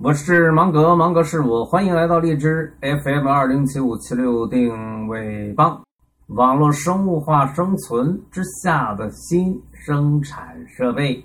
[0.00, 5.82] 我是芒格，芒格是我，欢迎来到荔枝 FM 二零七五七六定位帮，
[6.28, 11.20] 网络生物化生存之下的新生产设备。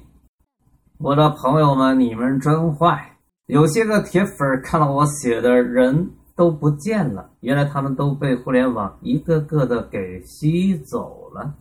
[0.98, 3.16] 我的朋友们，你们真坏！
[3.46, 11.54] 有些个铁粉看到我写的人都不见了，原来他们都被互联网一个个的给吸走了，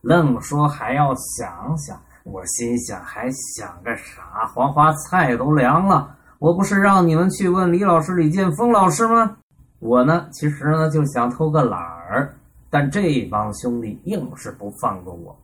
[0.00, 2.00] 愣说还要想想。
[2.22, 4.46] 我心想，还想个啥？
[4.54, 6.18] 黄花菜都凉了。
[6.42, 9.36] 我不是让你们去问李老师、李建峰老师吗？
[9.78, 12.34] 我呢，其实呢就想偷个懒儿，
[12.68, 15.38] 但这帮兄弟硬是不放过我。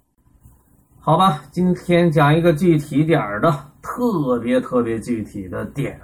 [0.99, 3.49] 好吧，今天讲一个具体点儿的，
[3.81, 5.97] 特别特别具体的点：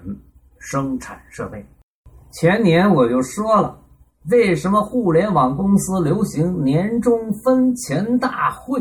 [0.61, 1.67] 生产设备。
[2.31, 3.77] 前年我就说了，
[4.31, 8.81] 为什么互联网公司流行年终分钱大会？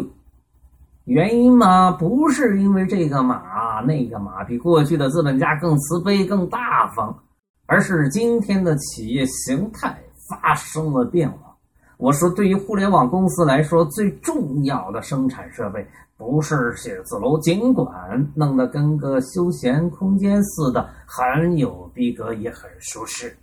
[1.05, 7.13] 原因嘛，不是因为这个马那个马比过去的资本家更慈悲、更大方，
[7.65, 9.97] 而是今天的企业形态
[10.29, 11.55] 发生了变化。
[11.97, 15.85] 我说，对于互联网公司来说，最重要的生产设备
[16.17, 17.85] 不是写字楼，尽管
[18.33, 23.35] 弄得跟个休闲空间似的，很有逼格，也很舒适，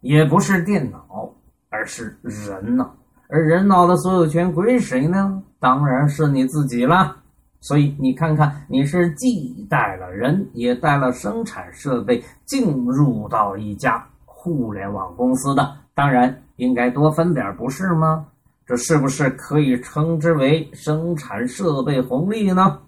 [0.00, 1.28] 也不是电脑，
[1.70, 2.94] 而是人脑。
[3.34, 5.42] 而人脑的所有权归谁呢？
[5.58, 7.16] 当然是你自己了。
[7.60, 18.26] 所以你看看，你是既带了人，也带了生产设备进入到一家互联网公司的，当然应该多分点，不是吗？
[18.66, 22.80] 这是不是可以称之为生产设备红利呢？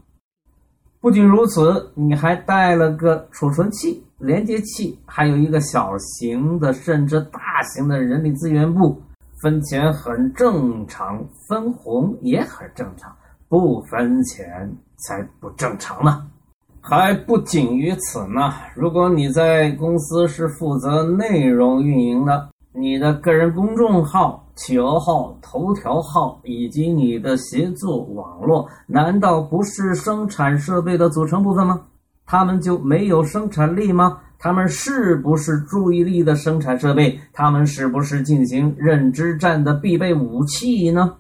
[1.01, 9.01] 不仅如此，你还带了个储存器、连接器，还有一个小型的甚至大型的人力资源部。
[9.45, 13.15] 分钱很正常，分红也很正常，
[13.47, 16.27] 不分钱才不正常呢。
[16.81, 18.55] 还不仅于此呢。
[18.75, 31.83] 如果你在公司是负责内容运营的，你的个人公众号、企鹅号、头条号以及你的协作网络，难道不是生产设备的组成部分吗？
[32.25, 34.21] 他们就没有生产力吗？
[34.45, 37.19] 他们是不是注意力的生产设备？
[37.33, 41.17] 他们是不是进行认知战的必备武器呢？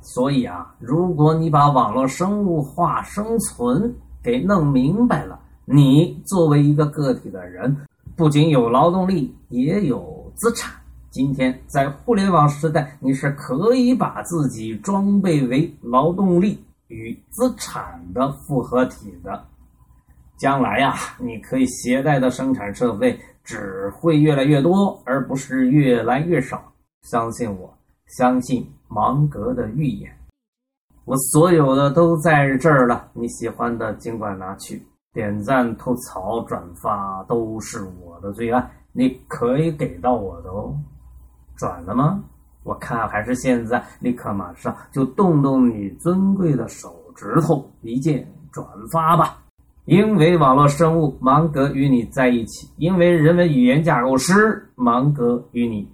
[0.00, 3.92] 所以啊，如果你把网络生物化生存
[4.22, 7.76] 给弄明白了，你作为一个个体的人，
[8.14, 10.72] 不仅有劳动力，也有资产。
[11.10, 19.44] 今天在互联网时代，你是可以把自己装备为劳动力与资产的复合体的。
[20.36, 26.62] 将来呀，你可以携带的生产设备只会越来越多，而不是越来越少。
[27.02, 27.72] 相信我，
[28.06, 30.12] 相信芒格的预言。
[31.04, 40.76] 我所有的都在这儿了，你喜欢的尽管拿去，点赞、吐槽、转发都是我的最爱，你可以给到我的哦。
[41.56, 42.22] 转了吗？
[42.64, 49.38] 我看还是现在，立刻马上就动动你尊贵的手指头，一键转发吧。
[49.86, 55.88] 因为网络生物芒格与你在一起，因为人文语言架构师芒格与你